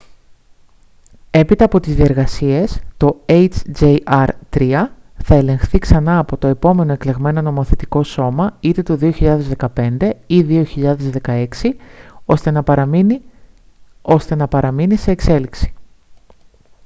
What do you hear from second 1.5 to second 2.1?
από τις